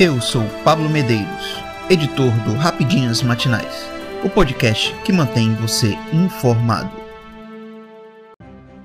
Eu 0.00 0.20
sou 0.20 0.44
Pablo 0.62 0.88
Medeiros, 0.88 1.60
editor 1.90 2.30
do 2.44 2.54
Rapidinhas 2.54 3.20
Matinais, 3.20 3.84
o 4.24 4.30
podcast 4.30 4.94
que 5.02 5.12
mantém 5.12 5.52
você 5.56 5.94
informado. 6.12 6.88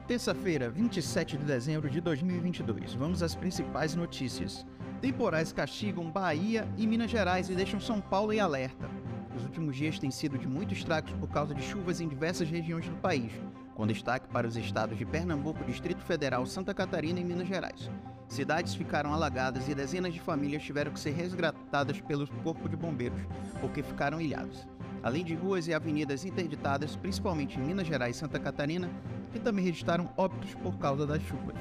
Terça-feira, 0.07 0.71
27 0.71 1.37
de 1.37 1.45
dezembro 1.45 1.87
de 1.87 2.01
2022. 2.01 2.95
Vamos 2.95 3.21
às 3.21 3.35
principais 3.35 3.93
notícias. 3.93 4.65
Temporais 5.01 5.53
castigam 5.53 6.09
Bahia 6.09 6.67
e 6.79 6.87
Minas 6.87 7.11
Gerais 7.11 7.47
e 7.47 7.53
deixam 7.53 7.79
São 7.79 8.01
Paulo 8.01 8.33
em 8.33 8.39
alerta. 8.39 8.89
Os 9.37 9.43
últimos 9.43 9.75
dias 9.75 9.99
têm 9.99 10.09
sido 10.09 10.35
de 10.35 10.47
muitos 10.47 10.79
estragos 10.79 11.13
por 11.13 11.29
causa 11.29 11.53
de 11.53 11.61
chuvas 11.61 12.01
em 12.01 12.07
diversas 12.07 12.49
regiões 12.49 12.89
do 12.89 12.95
país, 12.95 13.31
com 13.75 13.85
destaque 13.85 14.27
para 14.29 14.47
os 14.47 14.57
estados 14.57 14.97
de 14.97 15.05
Pernambuco, 15.05 15.63
Distrito 15.63 16.01
Federal, 16.01 16.43
Santa 16.47 16.73
Catarina 16.73 17.19
e 17.19 17.23
Minas 17.23 17.47
Gerais. 17.47 17.87
Cidades 18.33 18.73
ficaram 18.73 19.13
alagadas 19.13 19.69
e 19.69 19.75
dezenas 19.75 20.11
de 20.11 20.19
famílias 20.19 20.63
tiveram 20.63 20.91
que 20.91 20.99
ser 20.99 21.11
resgatadas 21.11 22.01
pelo 22.01 22.25
Corpo 22.41 22.67
de 22.67 22.75
Bombeiros, 22.75 23.21
porque 23.61 23.83
ficaram 23.83 24.19
ilhados. 24.19 24.67
Além 25.03 25.23
de 25.23 25.35
ruas 25.35 25.67
e 25.67 25.73
avenidas 25.73 26.25
interditadas, 26.25 26.95
principalmente 26.95 27.59
em 27.59 27.61
Minas 27.61 27.85
Gerais 27.85 28.15
e 28.15 28.19
Santa 28.19 28.39
Catarina, 28.39 28.89
que 29.31 29.39
também 29.39 29.63
registraram 29.63 30.09
óbitos 30.17 30.55
por 30.55 30.75
causa 30.79 31.05
das 31.05 31.21
chuvas. 31.21 31.55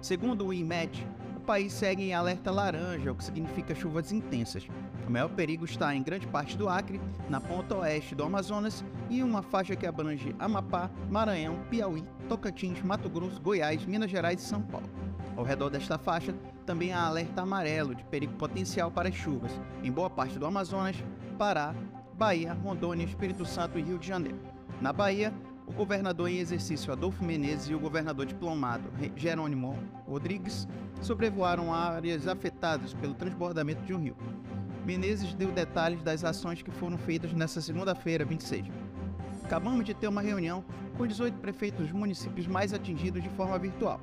Segundo 0.00 0.46
o 0.46 0.54
IMET, 0.54 1.04
o 1.36 1.40
país 1.40 1.72
segue 1.72 2.04
em 2.04 2.14
alerta 2.14 2.52
laranja, 2.52 3.10
o 3.10 3.16
que 3.16 3.24
significa 3.24 3.74
chuvas 3.74 4.12
intensas. 4.12 4.68
O 5.04 5.10
maior 5.10 5.28
perigo 5.28 5.64
está 5.64 5.92
em 5.92 6.04
grande 6.04 6.28
parte 6.28 6.56
do 6.56 6.68
Acre, 6.68 7.00
na 7.28 7.40
ponta 7.40 7.74
oeste 7.78 8.14
do 8.14 8.22
Amazonas 8.22 8.84
e 9.10 9.24
uma 9.24 9.42
faixa 9.42 9.74
que 9.74 9.88
abrange 9.88 10.36
Amapá, 10.38 10.88
Maranhão, 11.10 11.58
Piauí, 11.68 12.04
Tocantins, 12.28 12.80
Mato 12.80 13.10
Grosso, 13.10 13.42
Goiás, 13.42 13.84
Minas 13.84 14.08
Gerais 14.08 14.40
e 14.40 14.44
São 14.44 14.62
Paulo. 14.62 14.88
Ao 15.36 15.44
redor 15.44 15.70
desta 15.70 15.96
faixa, 15.96 16.34
também 16.66 16.92
há 16.92 17.06
alerta 17.06 17.42
amarelo 17.42 17.94
de 17.94 18.04
perigo 18.04 18.34
potencial 18.34 18.90
para 18.90 19.10
chuvas 19.10 19.50
em 19.82 19.90
boa 19.90 20.10
parte 20.10 20.38
do 20.38 20.44
Amazonas, 20.44 20.96
Pará, 21.38 21.74
Bahia, 22.14 22.52
Rondônia, 22.52 23.04
Espírito 23.04 23.46
Santo 23.46 23.78
e 23.78 23.82
Rio 23.82 23.98
de 23.98 24.06
Janeiro. 24.06 24.38
Na 24.80 24.92
Bahia, 24.92 25.32
o 25.66 25.72
governador 25.72 26.28
em 26.28 26.38
exercício 26.38 26.92
Adolfo 26.92 27.24
Menezes 27.24 27.70
e 27.70 27.74
o 27.74 27.80
governador 27.80 28.26
diplomado 28.26 28.90
Jerônimo 29.16 29.78
Rodrigues 30.06 30.68
sobrevoaram 31.00 31.72
áreas 31.72 32.28
afetadas 32.28 32.92
pelo 32.92 33.14
transbordamento 33.14 33.82
de 33.82 33.94
um 33.94 33.98
rio. 33.98 34.16
Menezes 34.84 35.32
deu 35.32 35.50
detalhes 35.50 36.02
das 36.02 36.24
ações 36.24 36.60
que 36.60 36.70
foram 36.70 36.98
feitas 36.98 37.32
nesta 37.32 37.60
segunda-feira, 37.60 38.24
26. 38.24 38.66
Acabamos 39.44 39.84
de 39.84 39.94
ter 39.94 40.08
uma 40.08 40.20
reunião 40.20 40.64
com 40.98 41.06
18 41.06 41.38
prefeitos 41.38 41.86
dos 41.86 41.92
municípios 41.92 42.46
mais 42.46 42.74
atingidos 42.74 43.22
de 43.22 43.28
forma 43.30 43.58
virtual 43.58 44.00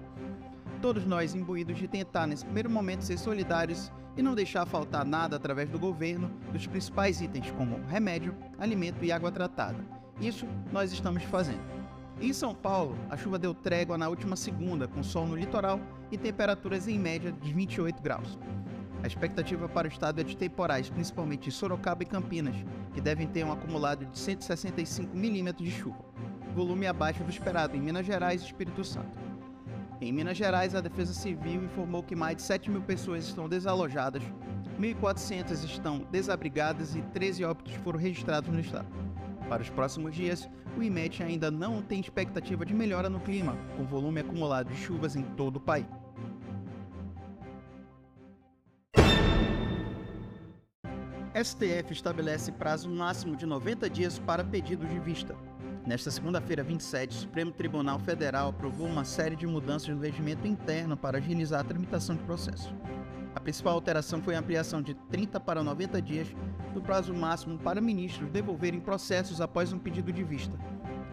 todos 0.80 1.06
nós 1.06 1.36
imbuídos 1.36 1.78
de 1.78 1.88
tentar, 1.88 2.26
nesse 2.26 2.46
primeiro 2.46 2.70
momento, 2.70 3.04
ser 3.04 3.18
solidários 3.18 3.92
e 4.16 4.22
não 4.22 4.34
deixar 4.34 4.66
faltar 4.66 5.06
nada 5.06 5.36
através 5.36 5.70
do 5.70 5.78
governo 5.78 6.32
dos 6.52 6.66
principais 6.68 7.22
itens 7.22 7.52
como 7.52 7.80
remédio, 7.88 8.36
alimento 8.58 9.04
e 9.04 9.12
água 9.12 9.32
tratada. 9.32 9.78
Isso 10.20 10.46
nós 10.72 10.92
estamos 10.92 11.24
fazendo. 11.24 11.62
Em 12.22 12.34
São 12.34 12.54
Paulo, 12.54 12.98
a 13.10 13.16
chuva 13.16 13.40
deu 13.40 13.54
trégua 13.54 13.98
na 13.98 14.10
última 14.10 14.36
segunda, 14.36 14.88
com 14.88 15.02
sol 15.02 15.26
no 15.26 15.36
litoral 15.36 15.80
e 16.12 16.18
temperaturas 16.18 16.88
em 16.88 17.00
média 17.00 17.32
de 17.32 17.54
28 17.54 18.02
graus. 18.02 18.38
A 19.02 19.08
expectativa 19.08 19.70
para 19.70 19.88
o 19.88 19.92
estado 19.92 20.20
é 20.20 20.24
de 20.24 20.36
temporais, 20.36 20.90
principalmente 20.90 21.48
em 21.48 21.52
Sorocaba 21.52 22.04
e 22.04 22.06
Campinas, 22.06 22.56
que 22.94 23.00
devem 23.00 23.28
ter 23.28 23.46
um 23.46 23.52
acumulado 23.52 24.06
de 24.06 24.20
165 24.20 25.16
milímetros 25.16 25.70
de 25.70 25.74
chuva, 25.74 26.04
volume 26.54 26.88
abaixo 26.88 27.24
do 27.24 27.30
esperado 27.30 27.78
em 27.78 27.82
Minas 27.82 28.06
Gerais 28.06 28.42
e 28.42 28.46
Espírito 28.46 28.84
Santo. 28.84 29.29
Em 30.02 30.14
Minas 30.14 30.38
Gerais, 30.38 30.76
a 30.76 30.80
Defesa 30.80 31.14
Civil 31.14 31.66
informou 31.66 32.02
que 32.02 32.16
mais 32.16 32.38
de 32.38 32.44
7 32.44 32.72
mil 32.72 32.82
pessoas 32.82 33.26
estão 33.26 33.50
desalojadas, 33.50 34.24
1.400 34.80 35.66
estão 35.66 36.00
desabrigadas 36.10 36.96
e 36.96 37.02
13 37.02 37.44
óbitos 37.44 37.74
foram 37.76 38.00
registrados 38.00 38.50
no 38.50 38.62
estado. 38.62 38.88
Para 39.50 39.62
os 39.62 39.70
próximos 39.70 40.16
dias, 40.16 40.50
o 40.78 40.82
IMET 40.82 41.22
ainda 41.22 41.52
não 41.52 41.82
tem 41.82 42.00
expectativa 42.00 42.66
de 42.66 42.74
melhora 42.74 43.10
no 43.10 43.20
clima, 43.20 43.58
com 43.76 43.84
volume 43.84 44.22
acumulado 44.22 44.70
de 44.70 44.78
chuvas 44.78 45.18
em 45.18 45.24
todo 45.36 45.58
o 45.58 45.60
país. 45.60 45.86
STF 51.44 51.92
estabelece 51.92 52.54
prazo 52.54 52.90
máximo 52.90 53.36
de 53.36 53.46
90 53.46 53.90
dias 53.90 54.18
para 54.18 54.46
pedido 54.46 54.88
de 54.88 55.00
vista. 55.00 55.36
Nesta 55.90 56.12
segunda-feira, 56.12 56.62
27, 56.62 57.18
o 57.18 57.20
Supremo 57.22 57.52
Tribunal 57.52 57.98
Federal 57.98 58.50
aprovou 58.50 58.86
uma 58.86 59.04
série 59.04 59.36
de 59.36 59.48
mudanças 59.48 59.90
no 59.90 60.00
regimento 60.00 60.46
interno 60.46 60.96
para 60.96 61.18
agilizar 61.18 61.62
a 61.62 61.64
tramitação 61.64 62.16
de 62.16 62.22
processo. 62.26 62.72
A 63.34 63.40
principal 63.40 63.74
alteração 63.74 64.22
foi 64.22 64.36
a 64.36 64.40
ampliação 64.40 64.84
de 64.84 64.94
30 64.94 65.40
para 65.40 65.64
90 65.64 66.00
dias 66.00 66.28
do 66.76 66.80
prazo 66.80 67.12
máximo 67.12 67.58
para 67.58 67.82
ministros 67.82 68.30
devolverem 68.30 68.80
processos 68.80 69.42
após 69.42 69.74
um 69.74 69.80
pedido 69.80 70.14
de 70.14 70.24
vista. 70.24 70.56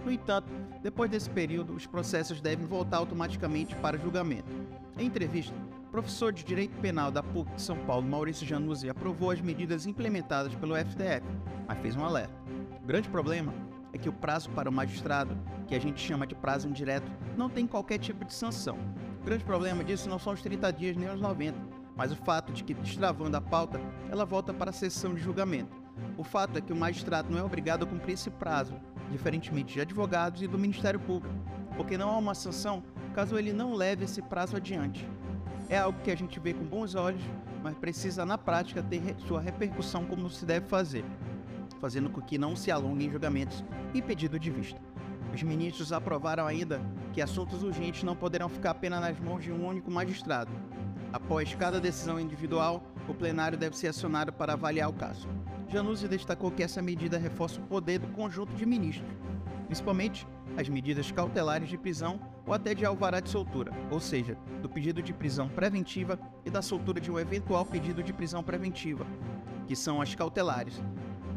No 0.04 0.12
entanto, 0.12 0.52
depois 0.82 1.10
desse 1.10 1.30
período, 1.30 1.72
os 1.72 1.86
processos 1.86 2.42
devem 2.42 2.66
voltar 2.66 2.98
automaticamente 2.98 3.74
para 3.76 3.96
julgamento. 3.96 4.52
Em 4.98 5.06
entrevista, 5.06 5.54
professor 5.90 6.34
de 6.34 6.44
Direito 6.44 6.78
Penal 6.82 7.10
da 7.10 7.22
PUC 7.22 7.50
de 7.54 7.62
São 7.62 7.78
Paulo, 7.86 8.06
Maurício 8.06 8.46
Januzzi, 8.46 8.90
aprovou 8.90 9.30
as 9.30 9.40
medidas 9.40 9.86
implementadas 9.86 10.54
pelo 10.54 10.76
FTF, 10.76 11.26
mas 11.66 11.78
fez 11.78 11.96
um 11.96 12.04
alerta. 12.04 12.34
O 12.82 12.86
grande 12.86 13.08
problema 13.08 13.54
é 13.96 13.98
que 13.98 14.08
o 14.08 14.12
prazo 14.12 14.50
para 14.50 14.68
o 14.68 14.72
magistrado, 14.72 15.36
que 15.66 15.74
a 15.74 15.80
gente 15.80 16.00
chama 16.00 16.26
de 16.26 16.34
prazo 16.34 16.68
indireto, 16.68 17.10
não 17.36 17.48
tem 17.48 17.66
qualquer 17.66 17.98
tipo 17.98 18.24
de 18.24 18.32
sanção. 18.32 18.78
O 19.20 19.24
grande 19.24 19.42
problema 19.42 19.82
disso 19.82 20.08
não 20.08 20.18
são 20.18 20.34
os 20.34 20.42
30 20.42 20.72
dias 20.72 20.96
nem 20.96 21.08
os 21.08 21.20
90, 21.20 21.58
mas 21.96 22.12
o 22.12 22.16
fato 22.16 22.52
de 22.52 22.62
que, 22.62 22.74
destravando 22.74 23.36
a 23.36 23.40
pauta, 23.40 23.80
ela 24.10 24.24
volta 24.24 24.52
para 24.52 24.70
a 24.70 24.72
sessão 24.72 25.14
de 25.14 25.20
julgamento. 25.20 25.74
O 26.16 26.22
fato 26.22 26.58
é 26.58 26.60
que 26.60 26.72
o 26.72 26.76
magistrado 26.76 27.32
não 27.32 27.38
é 27.38 27.42
obrigado 27.42 27.84
a 27.84 27.86
cumprir 27.86 28.12
esse 28.12 28.30
prazo, 28.30 28.74
diferentemente 29.10 29.74
de 29.74 29.80
advogados 29.80 30.42
e 30.42 30.46
do 30.46 30.58
Ministério 30.58 31.00
Público, 31.00 31.34
porque 31.74 31.96
não 31.96 32.10
há 32.10 32.18
uma 32.18 32.34
sanção 32.34 32.84
caso 33.14 33.38
ele 33.38 33.52
não 33.52 33.74
leve 33.74 34.04
esse 34.04 34.20
prazo 34.20 34.56
adiante. 34.56 35.08
É 35.70 35.78
algo 35.78 35.98
que 36.02 36.10
a 36.10 36.16
gente 36.16 36.38
vê 36.38 36.52
com 36.52 36.64
bons 36.64 36.94
olhos, 36.94 37.22
mas 37.62 37.74
precisa 37.74 38.26
na 38.26 38.36
prática 38.36 38.82
ter 38.82 39.16
sua 39.26 39.40
repercussão 39.40 40.04
como 40.04 40.28
se 40.28 40.44
deve 40.44 40.66
fazer 40.66 41.02
fazendo 41.80 42.10
com 42.10 42.20
que 42.20 42.38
não 42.38 42.56
se 42.56 42.70
alonguem 42.70 43.10
julgamentos 43.10 43.64
e 43.94 44.02
pedido 44.02 44.38
de 44.38 44.50
vista. 44.50 44.80
Os 45.34 45.42
ministros 45.42 45.92
aprovaram 45.92 46.46
ainda 46.46 46.80
que 47.12 47.20
assuntos 47.20 47.62
urgentes 47.62 48.02
não 48.02 48.16
poderão 48.16 48.48
ficar 48.48 48.70
apenas 48.70 49.00
nas 49.00 49.18
mãos 49.18 49.42
de 49.42 49.52
um 49.52 49.66
único 49.66 49.90
magistrado. 49.90 50.50
Após 51.12 51.54
cada 51.54 51.80
decisão 51.80 52.18
individual, 52.18 52.82
o 53.08 53.14
plenário 53.14 53.58
deve 53.58 53.76
ser 53.76 53.88
acionado 53.88 54.32
para 54.32 54.54
avaliar 54.54 54.88
o 54.88 54.94
caso. 54.94 55.28
Januzzi 55.68 56.08
destacou 56.08 56.50
que 56.50 56.62
essa 56.62 56.80
medida 56.80 57.18
reforça 57.18 57.60
o 57.60 57.64
poder 57.64 57.98
do 57.98 58.08
conjunto 58.08 58.54
de 58.54 58.64
ministros, 58.64 59.10
principalmente 59.66 60.26
as 60.56 60.68
medidas 60.68 61.10
cautelares 61.10 61.68
de 61.68 61.76
prisão 61.76 62.20
ou 62.46 62.54
até 62.54 62.74
de 62.74 62.84
alvará 62.86 63.20
de 63.20 63.28
soltura, 63.28 63.72
ou 63.90 64.00
seja, 64.00 64.38
do 64.62 64.68
pedido 64.68 65.02
de 65.02 65.12
prisão 65.12 65.48
preventiva 65.48 66.18
e 66.44 66.50
da 66.50 66.62
soltura 66.62 67.00
de 67.00 67.10
um 67.10 67.18
eventual 67.18 67.64
pedido 67.64 68.02
de 68.02 68.12
prisão 68.12 68.42
preventiva, 68.42 69.06
que 69.66 69.74
são 69.76 70.00
as 70.00 70.14
cautelares, 70.14 70.80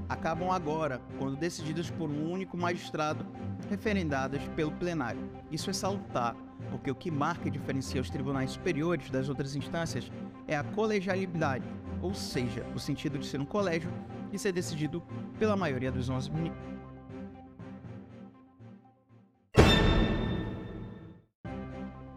acabam 0.10 0.52
agora, 0.52 1.00
quando 1.20 1.38
decididas 1.38 1.90
por 1.92 2.10
um 2.10 2.32
único 2.32 2.58
magistrado, 2.58 3.26
referendadas 3.70 4.42
pelo 4.56 4.72
plenário. 4.72 5.22
Isso 5.52 5.70
é 5.70 5.74
salutar, 5.74 6.36
porque 6.72 6.90
o 6.90 6.96
que 6.96 7.12
marca 7.12 7.48
e 7.48 7.52
diferencia 7.52 8.02
os 8.02 8.10
tribunais 8.10 8.52
superiores 8.52 9.12
das 9.12 9.30
outras 9.30 9.56
instâncias 9.56 10.12
é 10.48 10.58
a 10.58 10.64
colegialidade, 10.64 11.66
ou 12.02 12.14
seja, 12.14 12.66
o 12.76 12.80
sentido 12.80 13.20
de 13.20 13.28
ser 13.28 13.40
um 13.40 13.46
colégio 13.46 13.92
e 14.34 14.40
ser 14.40 14.52
decidido 14.52 15.04
pela 15.38 15.56
maioria 15.56 15.92
dos 15.92 16.10
11 16.10 16.32
ministros. 16.32 16.80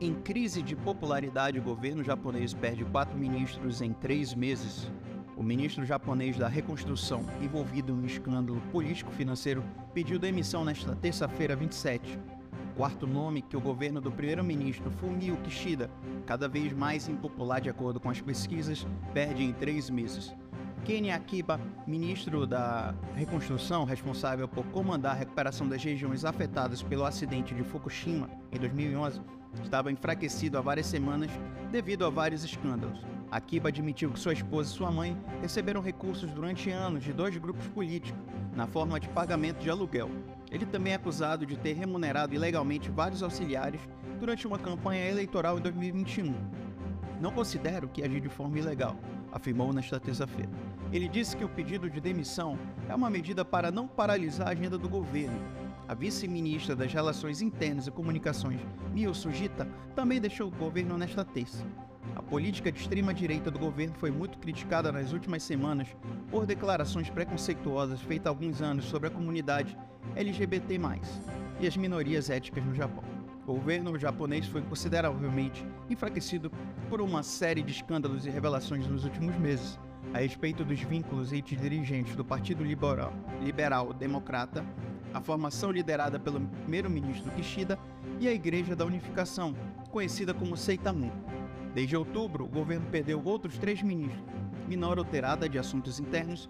Em 0.01 0.15
crise 0.15 0.63
de 0.63 0.75
popularidade, 0.75 1.61
o 1.61 1.63
governo 1.63 2.03
japonês 2.03 2.53
perde 2.53 2.85
quatro 2.85 3.17
ministros 3.17 3.81
em 3.81 3.93
três 3.93 4.35
meses. 4.35 4.91
O 5.35 5.43
ministro 5.43 5.85
japonês 5.85 6.37
da 6.37 6.47
Reconstrução, 6.47 7.25
envolvido 7.41 7.93
em 7.93 7.97
um 7.97 8.05
escândalo 8.05 8.61
político-financeiro, 8.71 9.65
pediu 9.95 10.19
demissão 10.19 10.65
nesta 10.65 10.95
terça-feira 10.95 11.57
27. 11.57 12.19
O 12.73 12.77
quarto 12.77 13.07
nome 13.07 13.41
que 13.41 13.57
o 13.57 13.61
governo 13.61 14.01
do 14.01 14.13
primeiro-ministro 14.13 14.91
Fumio 14.91 15.37
Kishida, 15.39 15.91
cada 16.27 16.49
vez 16.49 16.73
mais 16.73 17.09
impopular 17.09 17.61
de 17.61 17.71
acordo 17.71 17.99
com 17.99 18.11
as 18.11 18.21
pesquisas, 18.21 18.87
perde 19.15 19.43
em 19.43 19.53
três 19.53 19.89
meses. 19.89 20.35
Kenny 20.85 21.11
Akiba, 21.11 21.61
ministro 21.87 22.47
da 22.47 22.95
Reconstrução, 23.15 23.85
responsável 23.85 24.47
por 24.47 24.67
comandar 24.67 25.13
a 25.13 25.19
recuperação 25.19 25.67
das 25.67 25.83
regiões 25.83 26.25
afetadas 26.25 26.83
pelo 26.83 27.05
acidente 27.05 27.55
de 27.55 27.63
Fukushima 27.63 28.29
em 28.51 28.59
2011, 28.59 29.21
estava 29.63 29.93
enfraquecido 29.93 30.59
há 30.59 30.61
várias 30.61 30.87
semanas 30.87 31.31
devido 31.71 32.05
a 32.05 32.11
vários 32.11 32.45
escândalos. 32.45 33.12
Akiba 33.33 33.71
admitiu 33.71 34.11
que 34.11 34.21
sua 34.21 34.35
esposa 34.35 34.71
e 34.71 34.77
sua 34.77 34.91
mãe 34.91 35.17
receberam 35.41 35.81
recursos 35.81 36.31
durante 36.31 36.69
anos 36.69 37.03
de 37.03 37.15
dois 37.15 37.35
grupos 37.39 37.67
políticos, 37.69 38.21
na 38.55 38.67
forma 38.67 39.01
de 39.01 39.09
pagamento 39.09 39.59
de 39.59 39.71
aluguel. 39.71 40.11
Ele 40.51 40.67
também 40.67 40.93
é 40.93 40.97
acusado 40.97 41.47
de 41.47 41.57
ter 41.57 41.73
remunerado 41.73 42.35
ilegalmente 42.35 42.91
vários 42.91 43.23
auxiliares 43.23 43.81
durante 44.21 44.47
uma 44.47 44.59
campanha 44.59 45.09
eleitoral 45.09 45.59
em 45.59 45.63
2021. 45.63 46.35
Não 47.23 47.33
considero 47.33 47.89
que 47.89 48.03
agiu 48.03 48.21
de 48.21 48.29
forma 48.29 48.59
ilegal, 48.59 48.97
afirmou 49.33 49.73
nesta 49.73 49.99
terça-feira. 49.99 50.51
Ele 50.93 51.09
disse 51.09 51.35
que 51.35 51.45
o 51.45 51.49
pedido 51.49 51.89
de 51.89 52.03
demissão 52.03 52.59
é 52.87 52.95
uma 52.95 53.09
medida 53.09 53.47
para 53.47 53.71
não 53.71 53.89
paralisar 53.89 54.49
a 54.49 54.51
agenda 54.51 54.77
do 54.77 54.91
governo. 54.91 55.41
A 55.93 55.95
vice-ministra 55.95 56.75
das 56.75 56.91
Relações 56.91 57.43
Internas 57.43 57.87
e 57.87 57.91
Comunicações, 57.91 58.59
Mio 58.95 59.15
Sujita, 59.15 59.69
também 59.95 60.19
deixou 60.19 60.49
o 60.49 60.51
governo 60.51 60.97
nesta 60.97 61.23
terça. 61.23 61.63
A 62.17 62.23
política 62.23 62.73
de 62.73 62.81
extrema-direita 62.81 63.51
do 63.51 63.59
governo 63.59 63.95
foi 63.99 64.11
muito 64.11 64.39
criticada 64.39 64.91
nas 64.91 65.13
últimas 65.13 65.43
semanas 65.43 65.87
por 66.31 66.47
declarações 66.47 67.11
preconceituosas 67.11 68.01
feitas 68.01 68.29
há 68.29 68.31
alguns 68.31 68.63
anos 68.63 68.87
sobre 68.87 69.09
a 69.09 69.11
comunidade 69.11 69.77
LGBT+, 70.17 70.81
e 71.61 71.67
as 71.67 71.77
minorias 71.77 72.31
étnicas 72.31 72.65
no 72.65 72.75
Japão. 72.75 73.05
O 73.47 73.53
governo 73.53 73.99
japonês 73.99 74.47
foi 74.47 74.63
consideravelmente 74.63 75.63
enfraquecido 75.91 76.51
por 76.89 77.03
uma 77.03 77.23
série 77.23 77.63
de 77.63 77.71
escândalos 77.71 78.25
e 78.25 78.31
revelações 78.31 78.87
nos 78.87 79.05
últimos 79.05 79.37
meses 79.37 79.79
a 80.15 80.21
respeito 80.21 80.65
dos 80.65 80.81
vínculos 80.81 81.35
entre 81.35 81.55
dirigentes 81.55 82.17
do 82.17 82.25
Partido 82.25 82.65
Liberal, 82.65 83.13
Liberal 83.43 83.93
Democrata, 83.93 84.65
a 85.13 85.21
formação 85.21 85.71
liderada 85.71 86.19
pelo 86.19 86.41
primeiro-ministro 86.41 87.31
Kishida 87.33 87.79
e 88.21 88.29
a 88.29 88.33
Igreja 88.33 88.75
da 88.75 88.85
Unificação, 88.85 89.55
conhecida 89.91 90.33
como 90.33 90.57
Seitamu. 90.57 91.13
Desde 91.75 91.97
outubro, 91.97 92.45
o 92.45 92.49
governo 92.49 92.87
perdeu 92.91 93.23
outros 93.25 93.59
três 93.59 93.83
ministros: 93.83 94.23
Minoru 94.69 95.05
Terada, 95.05 95.49
de 95.49 95.59
Assuntos 95.59 95.99
Internos, 95.99 96.49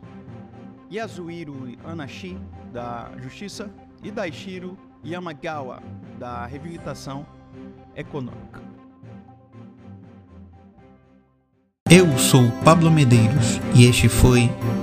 Yasuhiro 0.90 1.76
Anashi, 1.84 2.36
da 2.72 3.10
Justiça, 3.18 3.70
e 4.02 4.10
Daishiro 4.10 4.76
Yamagawa, 5.04 5.82
da 6.18 6.44
Reabilitação 6.46 7.26
Econômica. 7.94 8.60
Eu 11.88 12.18
sou 12.18 12.50
Pablo 12.64 12.90
Medeiros 12.90 13.60
e 13.74 13.84
este 13.84 14.08
foi 14.08 14.50